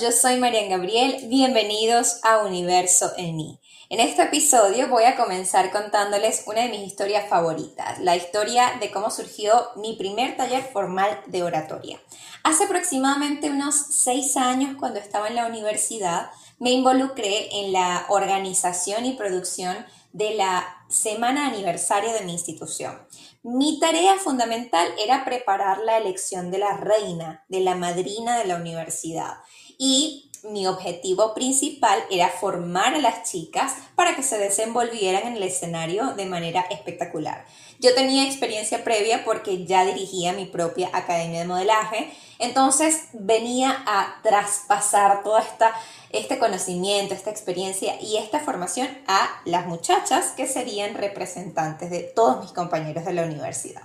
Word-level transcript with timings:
yo 0.00 0.10
soy 0.10 0.38
Marian 0.38 0.70
Gabriel, 0.70 1.28
bienvenidos 1.28 2.20
a 2.22 2.38
Universo 2.38 3.12
en 3.18 3.36
mí. 3.36 3.60
En 3.90 4.00
este 4.00 4.22
episodio 4.22 4.88
voy 4.88 5.04
a 5.04 5.16
comenzar 5.16 5.70
contándoles 5.70 6.44
una 6.46 6.62
de 6.62 6.70
mis 6.70 6.86
historias 6.86 7.28
favoritas, 7.28 7.98
la 8.00 8.16
historia 8.16 8.72
de 8.80 8.90
cómo 8.90 9.10
surgió 9.10 9.52
mi 9.76 9.96
primer 9.96 10.38
taller 10.38 10.64
formal 10.72 11.20
de 11.26 11.42
oratoria. 11.42 12.00
Hace 12.42 12.64
aproximadamente 12.64 13.50
unos 13.50 13.74
seis 13.74 14.38
años, 14.38 14.76
cuando 14.78 14.98
estaba 14.98 15.28
en 15.28 15.34
la 15.34 15.44
universidad, 15.44 16.30
me 16.58 16.70
involucré 16.70 17.54
en 17.60 17.74
la 17.74 18.06
organización 18.08 19.04
y 19.04 19.12
producción 19.12 19.76
de 20.14 20.36
la 20.36 20.81
semana 20.92 21.46
aniversaria 21.46 22.12
de 22.12 22.24
mi 22.24 22.32
institución. 22.32 23.06
Mi 23.42 23.80
tarea 23.80 24.16
fundamental 24.16 24.86
era 25.02 25.24
preparar 25.24 25.78
la 25.78 25.96
elección 25.96 26.50
de 26.50 26.58
la 26.58 26.76
reina, 26.76 27.44
de 27.48 27.60
la 27.60 27.74
madrina 27.74 28.38
de 28.38 28.44
la 28.44 28.56
universidad. 28.56 29.38
Y 29.78 30.30
mi 30.44 30.66
objetivo 30.66 31.34
principal 31.34 32.02
era 32.10 32.28
formar 32.28 32.94
a 32.94 32.98
las 32.98 33.30
chicas 33.30 33.74
para 33.94 34.16
que 34.16 34.22
se 34.22 34.38
desenvolvieran 34.38 35.26
en 35.26 35.36
el 35.36 35.42
escenario 35.44 36.14
de 36.14 36.26
manera 36.26 36.62
espectacular. 36.70 37.44
Yo 37.78 37.94
tenía 37.94 38.24
experiencia 38.24 38.82
previa 38.84 39.24
porque 39.24 39.64
ya 39.64 39.84
dirigía 39.84 40.32
mi 40.32 40.46
propia 40.46 40.90
academia 40.92 41.40
de 41.40 41.46
modelaje, 41.46 42.12
entonces 42.38 43.08
venía 43.12 43.84
a 43.86 44.20
traspasar 44.22 45.22
toda 45.22 45.42
esta 45.42 45.74
este 46.12 46.38
conocimiento, 46.38 47.14
esta 47.14 47.30
experiencia 47.30 48.00
y 48.00 48.18
esta 48.18 48.38
formación 48.38 48.86
a 49.06 49.28
las 49.46 49.66
muchachas 49.66 50.32
que 50.36 50.46
serían 50.46 50.94
representantes 50.94 51.90
de 51.90 52.00
todos 52.00 52.42
mis 52.42 52.52
compañeros 52.52 53.04
de 53.06 53.14
la 53.14 53.24
universidad. 53.24 53.82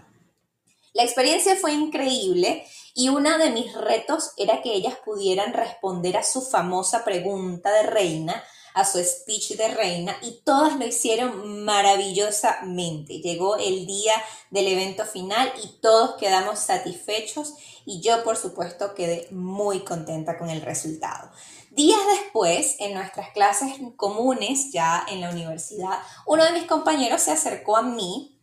La 0.97 1.03
experiencia 1.03 1.55
fue 1.55 1.73
increíble 1.73 2.65
y 2.95 3.09
uno 3.09 3.37
de 3.37 3.51
mis 3.51 3.71
retos 3.75 4.31
era 4.35 4.63
que 4.63 4.73
ellas 4.73 4.95
pudieran 5.05 5.53
responder 5.53 6.17
a 6.17 6.23
su 6.23 6.41
famosa 6.41 7.05
pregunta 7.05 7.71
de 7.71 7.83
reina, 7.83 8.43
a 8.73 8.83
su 8.83 8.97
speech 8.97 9.57
de 9.57 9.67
reina 9.67 10.17
y 10.23 10.41
todas 10.43 10.75
lo 10.75 10.87
hicieron 10.87 11.63
maravillosamente. 11.63 13.19
Llegó 13.19 13.57
el 13.57 13.85
día 13.85 14.15
del 14.49 14.69
evento 14.69 15.05
final 15.05 15.53
y 15.63 15.79
todos 15.81 16.15
quedamos 16.15 16.57
satisfechos 16.57 17.53
y 17.85 18.01
yo 18.01 18.23
por 18.23 18.35
supuesto 18.35 18.95
quedé 18.95 19.27
muy 19.29 19.81
contenta 19.81 20.35
con 20.35 20.49
el 20.49 20.63
resultado. 20.63 21.29
Días 21.69 22.01
después, 22.23 22.75
en 22.79 22.95
nuestras 22.95 23.29
clases 23.33 23.73
comunes 23.97 24.71
ya 24.71 25.05
en 25.07 25.21
la 25.21 25.29
universidad, 25.29 25.99
uno 26.25 26.43
de 26.43 26.53
mis 26.53 26.63
compañeros 26.63 27.21
se 27.21 27.33
acercó 27.33 27.77
a 27.77 27.83
mí 27.83 28.33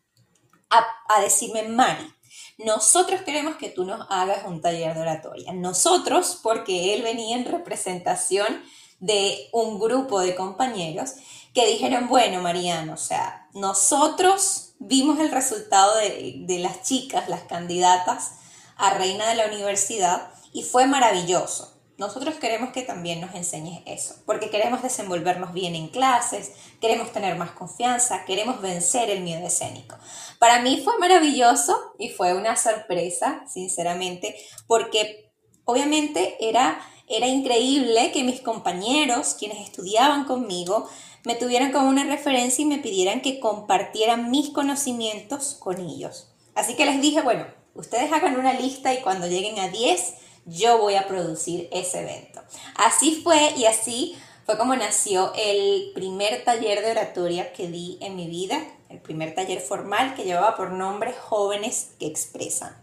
a, 0.71 1.21
decirme, 1.21 1.65
Mari, 1.65 2.15
nosotros 2.59 3.23
queremos 3.23 3.57
que 3.57 3.69
tú 3.69 3.85
nos 3.85 4.07
hagas 4.11 4.45
un 4.47 4.61
taller 4.61 4.95
de 4.95 5.01
oratoria. 5.01 5.53
Nosotros, 5.53 6.39
porque 6.43 6.95
él 6.95 7.03
venía 7.03 7.37
en 7.37 7.45
representación 7.45 8.63
de 9.01 9.49
un 9.53 9.79
grupo 9.79 10.21
de 10.21 10.35
compañeros 10.35 11.15
que 11.53 11.67
dijeron, 11.67 12.09
bueno, 12.09 12.41
Mariano, 12.41 12.95
o 12.95 12.99
sea, 12.99 13.49
nosotros 13.55 14.75
vimos 14.79 15.19
el 15.21 15.31
resultado 15.31 15.97
de, 15.99 16.45
de 16.47 16.59
las 16.59 16.83
chicas, 16.83 17.29
las 17.29 17.43
candidatas 17.43 18.33
a 18.77 18.95
reina 18.95 19.29
de 19.29 19.37
la 19.37 19.47
universidad, 19.47 20.31
y 20.53 20.63
fue 20.63 20.87
maravilloso. 20.87 21.74
Nosotros 21.97 22.35
queremos 22.37 22.71
que 22.71 22.83
también 22.83 23.21
nos 23.21 23.35
enseñes 23.37 23.81
eso, 23.87 24.17
porque 24.27 24.51
queremos 24.51 24.83
desenvolvernos 24.83 25.53
bien 25.53 25.77
en 25.77 25.89
clases, 25.89 26.53
queremos 26.81 27.13
tener 27.13 27.37
más 27.37 27.53
confianza, 27.53 28.25
queremos 28.25 28.61
vencer 28.61 29.11
el 29.11 29.23
miedo 29.23 29.47
escénico. 29.47 29.97
Para 30.41 30.61
mí 30.61 30.81
fue 30.83 30.99
maravilloso 30.99 31.95
y 31.97 32.09
fue 32.09 32.35
una 32.35 32.57
sorpresa, 32.57 33.45
sinceramente, 33.49 34.35
porque 34.67 35.31
obviamente 35.65 36.37
era, 36.41 36.81
era 37.07 37.29
increíble 37.29 38.11
que 38.11 38.25
mis 38.25 38.41
compañeros, 38.41 39.37
quienes 39.39 39.61
estudiaban 39.61 40.25
conmigo, 40.25 40.89
me 41.25 41.37
tuvieran 41.37 41.71
como 41.71 41.89
una 41.89 42.05
referencia 42.05 42.63
y 42.63 42.67
me 42.67 42.79
pidieran 42.79 43.23
que 43.23 43.39
compartieran 43.39 44.33
mis 44.33 44.51
conocimientos 44.51 45.57
con 45.61 45.79
ellos. 45.79 46.35
Así 46.57 46.75
que 46.75 46.87
les 46.87 47.01
dije, 47.01 47.23
bueno, 47.23 47.47
ustedes 47.75 48.13
hagan 48.13 48.37
una 48.37 48.53
lista 48.53 48.93
y 48.93 49.01
cuando 49.01 49.29
lleguen 49.29 49.61
a 49.61 49.69
10, 49.69 50.24
yo 50.47 50.79
voy 50.79 50.95
a 50.95 51.07
producir 51.07 51.69
ese 51.73 52.01
evento. 52.01 52.43
Así 52.77 53.21
fue 53.23 53.53
y 53.57 53.67
así 53.67 54.17
fue 54.45 54.59
como 54.59 54.77
nació 54.77 55.33
el 55.37 55.93
primer 55.95 56.45
taller 56.45 56.85
de 56.85 56.91
oratoria 56.91 57.53
que 57.53 57.69
di 57.69 57.99
en 58.01 58.17
mi 58.17 58.27
vida, 58.27 58.63
el 58.91 59.01
primer 59.01 59.35
taller 59.35 59.61
formal 59.61 60.15
que 60.15 60.25
llevaba 60.25 60.57
por 60.57 60.73
nombre 60.73 61.15
Jóvenes 61.15 61.93
que 61.99 62.07
Expresan. 62.07 62.77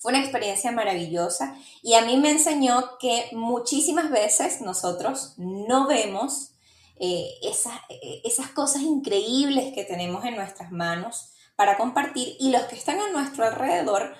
Fue 0.00 0.12
una 0.12 0.20
experiencia 0.20 0.70
maravillosa 0.72 1.56
y 1.82 1.94
a 1.94 2.02
mí 2.02 2.18
me 2.18 2.30
enseñó 2.30 2.98
que 2.98 3.28
muchísimas 3.32 4.10
veces 4.10 4.60
nosotros 4.60 5.34
no 5.38 5.86
vemos 5.86 6.50
eh, 6.96 7.26
eh, 7.42 8.20
esas 8.24 8.48
cosas 8.50 8.82
increíbles 8.82 9.72
que 9.72 9.84
tenemos 9.84 10.24
en 10.24 10.36
nuestras 10.36 10.70
manos 10.72 11.30
para 11.56 11.76
compartir 11.76 12.36
y 12.38 12.50
los 12.50 12.62
que 12.64 12.76
están 12.76 13.00
a 13.00 13.10
nuestro 13.12 13.44
alrededor 13.44 14.14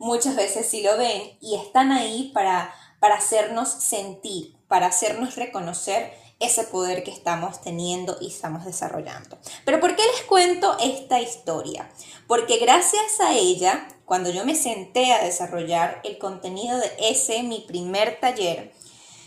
muchas 0.00 0.34
veces 0.34 0.66
sí 0.66 0.82
lo 0.82 0.96
ven 0.96 1.36
y 1.40 1.54
están 1.54 1.92
ahí 1.92 2.32
para, 2.34 2.74
para 2.98 3.16
hacernos 3.16 3.68
sentir, 3.68 4.56
para 4.66 4.86
hacernos 4.86 5.36
reconocer 5.36 6.12
ese 6.40 6.64
poder 6.64 7.04
que 7.04 7.10
estamos 7.10 7.60
teniendo 7.60 8.16
y 8.18 8.28
estamos 8.28 8.64
desarrollando. 8.64 9.38
Pero 9.66 9.78
¿por 9.78 9.94
qué 9.94 10.02
les 10.02 10.22
cuento 10.22 10.76
esta 10.80 11.20
historia? 11.20 11.88
Porque 12.26 12.56
gracias 12.56 13.20
a 13.20 13.34
ella, 13.34 13.86
cuando 14.06 14.30
yo 14.30 14.46
me 14.46 14.54
senté 14.54 15.12
a 15.12 15.22
desarrollar 15.22 16.00
el 16.02 16.16
contenido 16.16 16.78
de 16.78 16.90
ese, 16.98 17.42
mi 17.42 17.60
primer 17.60 18.18
taller, 18.20 18.72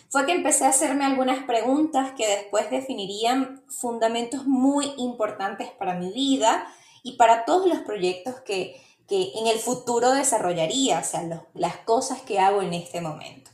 fue 0.09 0.25
que 0.25 0.31
empecé 0.31 0.66
a 0.66 0.69
hacerme 0.69 1.06
algunas 1.06 1.45
preguntas 1.45 2.13
que 2.17 2.28
después 2.28 2.72
definirían 2.72 3.63
fundamentos 3.67 4.45
muy 4.47 4.91
importantes 4.97 5.69
para 5.69 5.94
mi 5.94 6.12
vida 6.12 6.67
y 7.03 7.12
para 7.17 7.45
todos 7.45 7.67
los 7.67 7.79
proyectos 7.79 8.35
que, 8.41 8.81
que 9.08 9.34
en 9.36 9.47
el 9.47 9.59
futuro 9.59 10.12
desarrollaría, 10.12 11.00
o 11.00 11.03
sea, 11.03 11.46
las 11.53 11.78
cosas 11.78 12.22
que 12.22 12.40
hago 12.40 12.62
en 12.62 12.74
este 12.74 13.02
momento. 13.02 13.52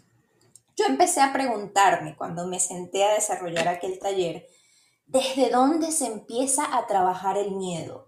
Yo 0.75 0.85
empecé 0.85 1.21
a 1.21 1.33
preguntarme 1.33 2.15
cuando 2.15 2.47
me 2.47 2.59
senté 2.59 3.03
a 3.03 3.13
desarrollar 3.13 3.67
aquel 3.67 3.99
taller, 3.99 4.47
¿desde 5.07 5.49
dónde 5.49 5.91
se 5.91 6.05
empieza 6.05 6.77
a 6.77 6.87
trabajar 6.87 7.37
el 7.37 7.51
miedo? 7.51 8.07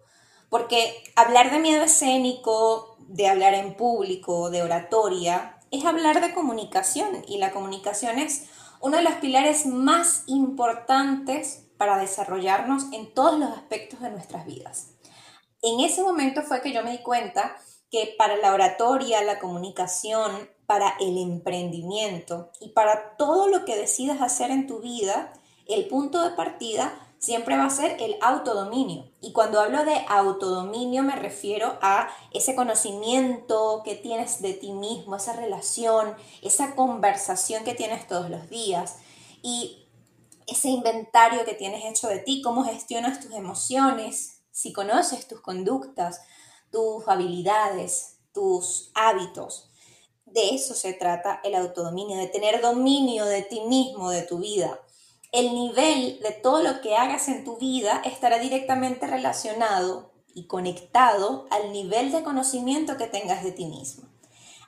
Porque 0.50 1.04
hablar 1.16 1.52
de 1.52 1.60
miedo 1.60 1.84
escénico, 1.84 2.96
de 3.00 3.28
hablar 3.28 3.54
en 3.56 3.76
público, 3.76 4.50
de 4.50 4.64
oratoria, 4.64 5.58
es 5.72 5.84
hablar 5.86 6.22
de 6.22 6.34
comunicación 6.34 7.26
y 7.28 7.40
la 7.40 7.52
comunicación 7.52 8.20
es 8.20 8.46
uno 8.80 8.98
de 8.98 9.04
los 9.04 9.14
pilares 9.16 9.66
más 9.66 10.24
importantes 10.28 11.66
para 11.78 11.98
desarrollarnos 11.98 12.86
en 12.94 13.14
todos 13.14 13.40
los 13.40 13.50
aspectos 13.50 14.00
de 14.02 14.12
nuestras 14.12 14.46
vidas 14.46 14.92
en 15.62 15.80
ese 15.82 16.02
momento 16.04 16.42
fue 16.44 16.62
que 16.62 16.74
yo 16.74 16.84
me 16.84 16.92
di 16.92 17.00
cuenta 17.00 17.56
que 17.90 18.16
para 18.18 18.38
la 18.38 18.54
oratoria, 18.54 19.22
la 19.24 19.40
comunicación, 19.40 20.50
para 20.66 20.96
el 21.00 21.18
emprendimiento 21.18 22.52
y 22.62 22.70
para 22.70 23.18
todo 23.18 23.50
lo 23.50 23.66
que 23.66 23.76
decidas 23.76 24.22
hacer 24.22 24.52
en 24.52 24.68
tu 24.68 24.80
vida, 24.80 25.34
el 25.68 25.88
punto 25.88 26.24
de 26.24 26.32
partida 26.32 26.98
siempre 27.20 27.56
va 27.56 27.66
a 27.66 27.70
ser 27.70 27.98
el 28.02 28.16
autodominio. 28.22 29.12
Y 29.22 29.32
cuando 29.34 29.60
hablo 29.60 29.86
de 29.86 29.94
autodominio 30.08 31.04
me 31.04 31.16
refiero 31.16 31.78
a 31.82 32.10
ese 32.34 32.56
conocimiento 32.56 33.82
que 33.84 33.96
tienes 33.96 34.42
de 34.42 34.54
ti 34.54 34.72
mismo, 34.72 35.18
esa 35.18 35.34
relación, 35.34 36.16
esa 36.42 36.76
conversación 36.76 37.64
que 37.64 37.76
tienes 37.76 38.08
todos 38.08 38.30
los 38.30 38.50
días 38.50 38.98
y 39.44 39.86
ese 40.48 40.70
inventario 40.70 41.46
que 41.46 41.54
tienes 41.54 41.86
hecho 41.86 42.08
de 42.08 42.20
ti, 42.20 42.42
cómo 42.42 42.64
gestionas 42.64 43.20
tus 43.20 43.34
emociones, 43.34 44.41
si 44.62 44.74
conoces 44.74 45.28
tus 45.28 45.42
conductas, 45.42 46.22
tus 46.72 47.08
habilidades, 47.08 48.18
tus 48.32 48.92
hábitos, 48.94 49.72
de 50.26 50.54
eso 50.54 50.76
se 50.76 50.94
trata 50.94 51.42
el 51.44 51.56
autodominio, 51.56 52.16
de 52.18 52.28
tener 52.28 52.62
dominio 52.62 53.26
de 53.26 53.42
ti 53.42 53.62
mismo, 53.62 54.12
de 54.12 54.22
tu 54.22 54.38
vida. 54.38 54.80
El 55.32 55.54
nivel 55.56 56.20
de 56.22 56.32
todo 56.32 56.62
lo 56.62 56.80
que 56.82 56.96
hagas 56.96 57.28
en 57.28 57.44
tu 57.44 57.58
vida 57.58 58.04
estará 58.06 58.38
directamente 58.38 59.08
relacionado 59.08 60.12
y 60.36 60.46
conectado 60.46 61.48
al 61.50 61.72
nivel 61.72 62.12
de 62.12 62.22
conocimiento 62.22 62.98
que 62.98 63.08
tengas 63.08 63.44
de 63.44 63.52
ti 63.54 63.66
mismo. 63.66 64.08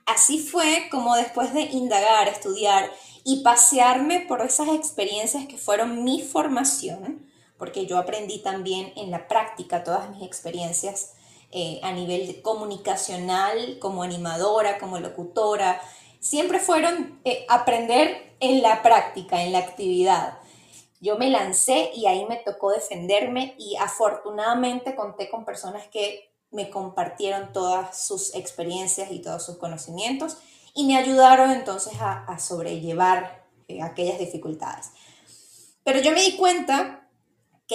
Así 0.08 0.40
fue 0.40 0.88
como 0.90 1.16
después 1.16 1.54
de 1.54 1.62
indagar, 1.62 2.28
estudiar 2.28 2.92
y 3.24 3.44
pasearme 3.44 4.22
por 4.22 4.42
esas 4.42 4.70
experiencias 4.70 5.46
que 5.46 5.58
fueron 5.58 6.04
mi 6.04 6.22
formación, 6.24 7.32
porque 7.64 7.86
yo 7.86 7.98
aprendí 7.98 8.40
también 8.40 8.92
en 8.98 9.10
la 9.10 9.30
práctica 9.30 9.86
todas 9.86 10.10
mis 10.10 10.22
experiencias 10.22 11.14
eh, 11.50 11.80
a 11.82 11.94
nivel 11.94 12.42
comunicacional, 12.42 13.80
como 13.80 14.04
animadora, 14.04 14.78
como 14.80 15.00
locutora, 15.00 15.80
siempre 16.20 16.60
fueron 16.60 17.22
eh, 17.24 17.46
aprender 17.48 18.36
en 18.42 18.62
la 18.62 18.84
práctica, 18.84 19.44
en 19.44 19.54
la 19.54 19.60
actividad. 19.60 20.40
Yo 21.00 21.18
me 21.18 21.30
lancé 21.30 21.92
y 21.96 22.06
ahí 22.06 22.26
me 22.26 22.36
tocó 22.36 22.72
defenderme 22.72 23.56
y 23.58 23.78
afortunadamente 23.78 24.94
conté 24.94 25.30
con 25.30 25.46
personas 25.46 25.88
que 25.88 26.34
me 26.52 26.70
compartieron 26.70 27.54
todas 27.54 27.98
sus 27.98 28.36
experiencias 28.36 29.10
y 29.10 29.20
todos 29.20 29.46
sus 29.46 29.56
conocimientos 29.56 30.36
y 30.74 30.84
me 30.84 30.98
ayudaron 30.98 31.50
entonces 31.50 31.94
a, 32.02 32.38
sobrellevar 32.40 33.48
eh, 33.70 33.82
aquellas 33.82 34.20
dificultades. 34.20 34.90
Pero 35.86 36.02
yo 36.02 36.12
me 36.12 36.24
di 36.24 36.36
cuenta 36.36 37.03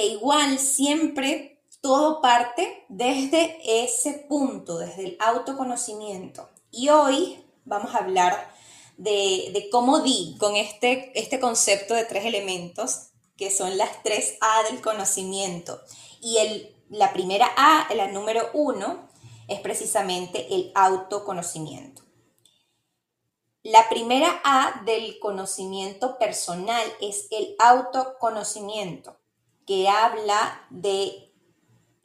igual 0.06 0.58
siempre 0.58 1.62
todo 1.80 2.20
parte 2.20 2.84
desde 2.88 3.58
ese 3.64 4.26
punto, 4.28 4.78
desde 4.78 5.04
el 5.04 5.16
autoconocimiento. 5.20 6.48
Y 6.70 6.88
hoy 6.88 7.44
vamos 7.64 7.94
a 7.94 7.98
hablar 7.98 8.52
de, 8.96 9.68
cómo 9.70 10.00
di 10.00 10.36
con 10.38 10.56
este, 10.56 11.18
este 11.18 11.40
concepto 11.40 11.94
de 11.94 12.04
tres 12.04 12.24
elementos, 12.24 13.10
que 13.36 13.50
son 13.50 13.78
las 13.78 14.02
tres 14.02 14.36
A 14.40 14.64
del 14.70 14.80
conocimiento. 14.82 15.80
Y 16.20 16.38
el, 16.38 16.76
la 16.90 17.12
primera 17.12 17.48
A, 17.56 17.92
la 17.94 18.08
número 18.08 18.50
uno, 18.52 19.08
es 19.46 19.60
precisamente 19.60 20.52
el 20.54 20.72
autoconocimiento. 20.74 22.02
La 23.62 23.88
primera 23.88 24.40
A 24.44 24.82
del 24.84 25.18
conocimiento 25.18 26.18
personal 26.18 26.84
es 27.00 27.26
el 27.30 27.54
autoconocimiento, 27.58 29.16
que 29.68 29.86
habla 29.86 30.66
de 30.70 31.30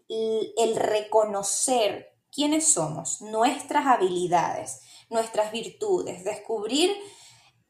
el 0.09 0.75
reconocer 0.75 2.13
quiénes 2.29 2.73
somos, 2.73 3.21
nuestras 3.21 3.87
habilidades, 3.87 4.81
nuestras 5.09 5.53
virtudes, 5.53 6.25
descubrir 6.25 6.93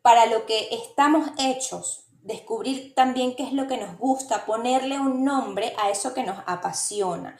para 0.01 0.25
lo 0.25 0.47
que 0.47 0.69
estamos 0.71 1.29
hechos, 1.37 2.07
descubrir 2.23 2.95
también 2.95 3.35
qué 3.35 3.43
es 3.43 3.53
lo 3.53 3.67
que 3.67 3.77
nos 3.77 3.99
gusta, 3.99 4.47
ponerle 4.47 4.99
un 4.99 5.23
nombre 5.23 5.75
a 5.77 5.91
eso 5.91 6.15
que 6.15 6.23
nos 6.23 6.39
apasiona. 6.47 7.37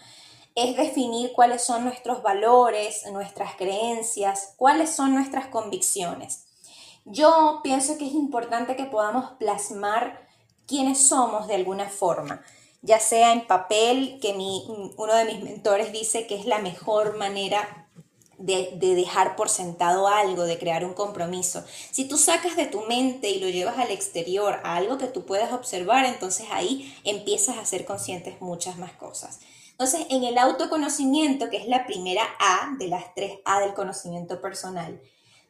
Es 0.53 0.77
definir 0.77 1.33
cuáles 1.33 1.63
son 1.63 1.83
nuestros 1.83 2.21
valores, 2.21 3.03
nuestras 3.11 3.55
creencias, 3.55 4.53
cuáles 4.57 4.91
son 4.91 5.15
nuestras 5.15 5.47
convicciones. 5.47 6.45
Yo 7.03 7.61
pienso 7.63 7.97
que 7.97 8.05
es 8.05 8.13
importante 8.13 8.75
que 8.75 8.85
podamos 8.85 9.31
plasmar 9.39 10.32
quiénes 10.67 11.07
somos 11.07 11.47
de 11.47 11.55
alguna 11.55 11.89
forma, 11.89 12.41
ya 12.81 12.99
sea 12.99 13.31
en 13.31 13.47
papel, 13.47 14.19
que 14.21 14.33
uno 14.97 15.13
de 15.15 15.25
mis 15.25 15.41
mentores 15.41 15.91
dice 15.91 16.27
que 16.27 16.35
es 16.35 16.45
la 16.45 16.59
mejor 16.59 17.17
manera 17.17 17.83
de, 18.37 18.77
dejar 18.95 19.35
por 19.35 19.49
sentado 19.49 20.07
algo, 20.07 20.43
de 20.43 20.57
crear 20.57 20.83
un 20.83 20.93
compromiso. 20.93 21.63
Si 21.91 22.07
tú 22.07 22.17
sacas 22.17 22.55
de 22.55 22.65
tu 22.65 22.81
mente 22.81 23.29
y 23.29 23.39
lo 23.39 23.47
llevas 23.47 23.77
al 23.77 23.91
exterior, 23.91 24.59
a 24.63 24.75
algo 24.75 24.97
que 24.97 25.07
tú 25.07 25.25
puedas 25.25 25.53
observar, 25.53 26.05
entonces 26.05 26.47
ahí 26.51 26.93
empiezas 27.05 27.57
a 27.57 27.65
ser 27.65 27.85
conscientes 27.85 28.41
muchas 28.41 28.77
más 28.77 28.91
cosas. 28.93 29.39
Entonces, 29.71 30.05
en 30.09 30.23
el 30.23 30.37
autoconocimiento, 30.37 31.49
que 31.49 31.57
es 31.57 31.67
la 31.67 31.85
primera 31.85 32.23
A 32.39 32.75
de 32.77 32.87
las 32.87 33.15
tres 33.15 33.39
A 33.45 33.59
del 33.61 33.73
conocimiento 33.73 34.41
personal, 34.41 35.01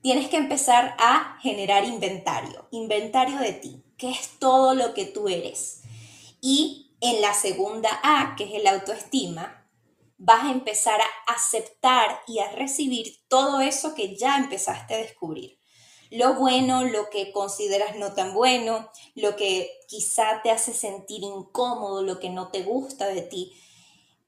tienes 0.04 0.28
que 0.28 0.36
empezar 0.36 0.96
a 1.00 1.40
generar 1.42 1.86
inventario, 1.86 2.68
inventario 2.72 3.40
de 3.40 3.54
ti, 3.54 3.84
que 3.98 4.12
es 4.12 4.38
todo 4.38 4.76
lo 4.76 4.94
que 4.94 5.06
tú 5.06 5.30
eres. 5.30 5.82
Y 6.42 6.94
en 7.00 7.22
la 7.22 7.34
segunda 7.34 7.90
A, 8.04 8.36
que 8.36 8.44
es 8.44 8.54
el 8.54 8.68
autoestima, 8.68 9.66
vas 10.18 10.44
a 10.44 10.52
empezar 10.52 11.00
a 11.00 11.34
aceptar 11.34 12.20
y 12.28 12.40
a 12.40 12.52
recibir 12.52 13.16
todo 13.30 13.62
eso 13.62 13.96
que 13.96 14.18
ya 14.18 14.38
empezaste 14.38 14.94
a 14.94 14.98
descubrir. 14.98 15.58
Lo 16.12 16.36
bueno, 16.36 16.84
lo 16.84 17.10
que 17.10 17.32
consideras 17.32 17.96
no 17.96 18.14
tan 18.14 18.34
bueno, 18.34 18.90
lo 19.16 19.38
que 19.38 19.72
quizá 19.88 20.42
te 20.44 20.52
hace 20.52 20.74
sentir 20.74 21.24
incómodo, 21.24 22.04
lo 22.04 22.20
que 22.20 22.30
no 22.30 22.50
te 22.52 22.64
gusta 22.64 23.08
de 23.08 23.22
ti. 23.22 23.54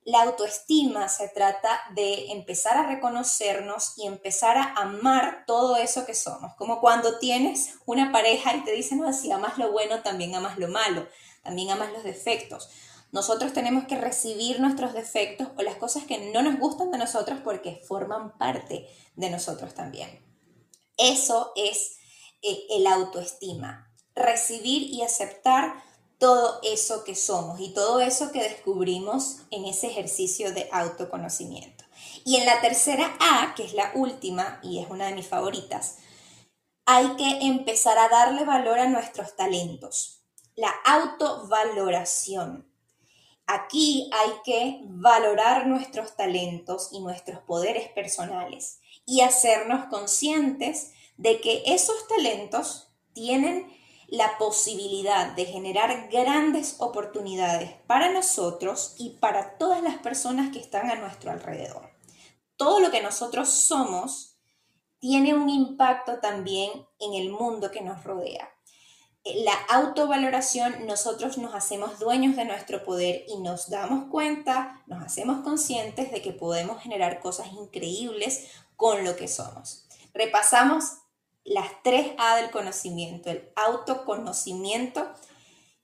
La 0.05 0.21
autoestima 0.21 1.09
se 1.09 1.29
trata 1.29 1.81
de 1.95 2.31
empezar 2.31 2.77
a 2.77 2.85
reconocernos 2.85 3.93
y 3.97 4.05
empezar 4.05 4.55
a 4.55 4.75
amar 4.75 5.45
todo 5.47 5.77
eso 5.77 6.05
que 6.05 6.13
somos. 6.13 6.53
Como 6.57 6.79
cuando 6.79 7.17
tienes 7.17 7.73
una 7.87 8.11
pareja 8.11 8.55
y 8.55 8.63
te 8.63 8.71
dicen, 8.71 8.99
no, 8.99 9.11
si 9.13 9.31
amas 9.31 9.57
lo 9.57 9.71
bueno, 9.71 10.03
también 10.03 10.35
amas 10.35 10.59
lo 10.59 10.67
malo, 10.67 11.07
también 11.43 11.71
amas 11.71 11.91
los 11.91 12.03
defectos. 12.03 12.69
Nosotros 13.11 13.53
tenemos 13.53 13.85
que 13.85 13.97
recibir 13.97 14.59
nuestros 14.59 14.93
defectos 14.93 15.47
o 15.57 15.63
las 15.63 15.77
cosas 15.77 16.03
que 16.03 16.31
no 16.31 16.43
nos 16.43 16.59
gustan 16.59 16.91
de 16.91 16.99
nosotros 16.99 17.39
porque 17.43 17.81
forman 17.87 18.37
parte 18.37 18.87
de 19.15 19.29
nosotros 19.31 19.73
también. 19.73 20.23
Eso 20.97 21.51
es 21.55 21.97
eh, 22.43 22.67
el 22.69 22.85
autoestima, 22.85 23.91
recibir 24.13 24.83
y 24.83 25.01
aceptar 25.01 25.73
todo 26.17 26.59
eso 26.63 27.03
que 27.03 27.15
somos 27.15 27.59
y 27.59 27.73
todo 27.73 27.99
eso 27.99 28.31
que 28.31 28.41
descubrimos 28.41 29.39
en 29.51 29.65
ese 29.65 29.87
ejercicio 29.87 30.53
de 30.53 30.69
autoconocimiento. 30.71 31.83
Y 32.23 32.37
en 32.37 32.45
la 32.45 32.61
tercera 32.61 33.15
A, 33.19 33.53
que 33.55 33.63
es 33.63 33.73
la 33.73 33.91
última 33.95 34.59
y 34.63 34.79
es 34.79 34.89
una 34.89 35.07
de 35.07 35.15
mis 35.15 35.27
favoritas, 35.27 35.97
hay 36.85 37.15
que 37.15 37.47
empezar 37.47 37.97
a 37.97 38.09
darle 38.09 38.45
valor 38.45 38.79
a 38.79 38.87
nuestros 38.87 39.35
talentos, 39.35 40.21
la 40.55 40.73
autovaloración. 40.85 42.71
Aquí 43.47 44.09
hay 44.13 44.31
que 44.43 44.79
valorar 44.85 45.67
nuestros 45.67 46.15
talentos 46.15 46.89
y 46.91 46.99
nuestros 46.99 47.39
poderes 47.41 47.89
personales 47.89 48.79
y 49.05 49.21
hacernos 49.21 49.85
conscientes 49.87 50.93
de 51.17 51.39
que 51.41 51.63
esos 51.65 52.07
talentos 52.07 52.89
tienen 53.13 53.71
la 54.07 54.37
posibilidad 54.37 55.31
de 55.35 55.45
generar 55.45 56.09
grandes 56.11 56.75
oportunidades 56.79 57.73
para 57.87 58.11
nosotros 58.11 58.95
y 58.97 59.11
para 59.11 59.57
todas 59.57 59.81
las 59.81 59.97
personas 59.97 60.51
que 60.51 60.59
están 60.59 60.89
a 60.89 60.95
nuestro 60.95 61.31
alrededor. 61.31 61.89
Todo 62.55 62.79
lo 62.79 62.91
que 62.91 63.01
nosotros 63.01 63.49
somos 63.49 64.37
tiene 64.99 65.33
un 65.33 65.49
impacto 65.49 66.19
también 66.19 66.71
en 66.99 67.13
el 67.13 67.29
mundo 67.29 67.71
que 67.71 67.81
nos 67.81 68.03
rodea 68.03 68.55
la 69.25 69.55
autovaloración, 69.69 70.85
nosotros 70.85 71.39
nos 71.39 71.55
hacemos 71.55 71.97
dueños 71.97 72.35
de 72.35 72.45
nuestro 72.45 72.83
poder 72.83 73.25
y 73.27 73.37
nos 73.39 73.71
damos 73.71 74.05
cuenta, 74.11 74.83
nos 74.85 75.03
hacemos 75.03 75.41
conscientes 75.41 76.11
de 76.11 76.21
que 76.21 76.31
podemos 76.31 76.81
generar 76.81 77.19
cosas 77.19 77.47
increíbles 77.53 78.51
con 78.75 79.03
lo 79.03 79.15
que 79.15 79.27
somos. 79.27 79.87
Repasamos 80.13 80.99
las 81.45 81.83
tres 81.83 82.13
A 82.17 82.37
del 82.37 82.49
conocimiento, 82.49 83.29
el 83.29 83.49
autoconocimiento, 83.55 85.07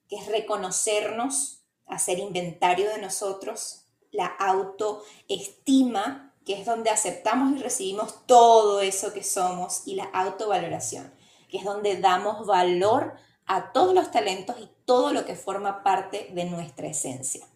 que 0.10 0.18
es 0.18 0.28
reconocernos, 0.28 1.62
hacer 1.86 2.20
inventario 2.20 2.90
de 2.90 2.98
nosotros, 2.98 3.86
la 4.12 4.26
autoestima, 4.26 6.34
que 6.46 6.60
es 6.60 6.66
donde 6.66 6.90
aceptamos 6.90 7.56
y 7.56 7.62
recibimos 7.62 8.26
todo 8.26 8.82
eso 8.82 9.14
que 9.14 9.24
somos, 9.24 9.84
y 9.86 9.96
la 9.96 10.06
autovaloración, 10.06 11.14
que 11.50 11.58
es 11.58 11.64
donde 11.64 12.02
damos 12.02 12.48
valor 12.48 13.14
a 13.46 13.72
todos 13.72 13.94
los 13.94 14.12
talentos 14.12 14.58
y 14.60 14.70
todo 14.86 15.14
lo 15.14 15.26
que 15.26 15.36
forma 15.36 15.84
parte 15.84 16.32
de 16.34 16.46
nuestra 16.46 16.88
esencia. 16.88 17.48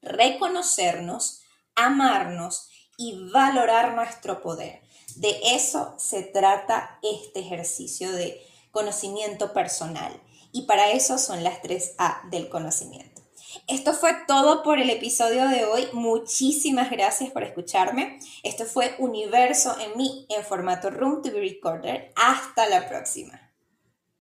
Reconocernos, 0.00 1.42
amarnos 1.74 2.68
y 2.96 3.30
valorar 3.32 3.94
nuestro 3.94 4.42
poder. 4.42 4.82
De 5.16 5.38
eso 5.54 5.94
se 5.98 6.22
trata 6.22 6.98
este 7.02 7.40
ejercicio 7.40 8.12
de 8.12 8.40
conocimiento 8.70 9.52
personal. 9.52 10.20
Y 10.52 10.62
para 10.62 10.90
eso 10.90 11.18
son 11.18 11.42
las 11.42 11.62
tres 11.62 11.94
A 11.98 12.22
del 12.30 12.48
conocimiento. 12.48 13.22
Esto 13.66 13.92
fue 13.92 14.14
todo 14.26 14.62
por 14.62 14.78
el 14.78 14.90
episodio 14.90 15.48
de 15.48 15.64
hoy. 15.64 15.88
Muchísimas 15.92 16.90
gracias 16.90 17.30
por 17.30 17.42
escucharme. 17.42 18.18
Esto 18.42 18.64
fue 18.64 18.94
Universo 18.98 19.76
en 19.78 19.96
mí 19.96 20.26
en 20.30 20.42
formato 20.44 20.90
Room 20.90 21.22
to 21.22 21.30
be 21.30 21.40
Recorder. 21.40 22.12
Hasta 22.16 22.68
la 22.68 22.88
próxima. 22.88 23.41